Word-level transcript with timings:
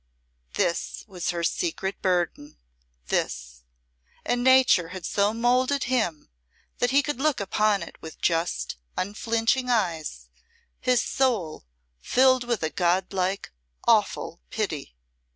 This 0.53 1.03
was 1.07 1.29
her 1.29 1.43
secret 1.43 2.01
burden 2.01 2.57
this. 3.05 3.65
And 4.25 4.43
Nature 4.43 4.87
had 4.87 5.05
so 5.05 5.31
moulded 5.31 5.83
him 5.83 6.31
that 6.79 6.89
he 6.89 7.03
could 7.03 7.19
look 7.21 7.39
upon 7.39 7.83
it 7.83 8.01
with 8.01 8.19
just, 8.19 8.77
unflinching 8.97 9.69
eyes, 9.69 10.29
his 10.79 11.03
soul 11.03 11.65
filled 11.99 12.45
with 12.45 12.63
a 12.63 12.71
god 12.71 13.13
like, 13.13 13.51
awful 13.87 14.41
pity. 14.49 14.95